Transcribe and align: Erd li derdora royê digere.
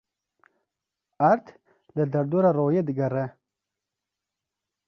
Erd 1.27 1.51
li 1.95 2.07
derdora 2.13 2.51
royê 2.57 2.81
digere. 2.87 3.25